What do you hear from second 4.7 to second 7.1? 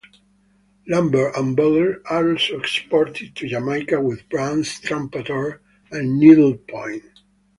Trumpeter and Needle Point.